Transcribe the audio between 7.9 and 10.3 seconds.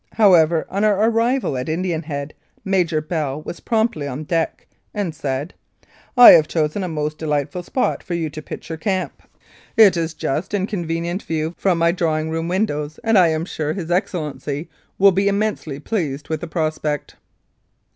for you to pitch your camp. It is